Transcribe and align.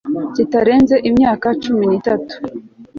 kitarenze 0.35 0.95
imyaka 1.09 1.47
cumi 1.63 1.83
n 1.89 1.93
itanu 1.99 2.25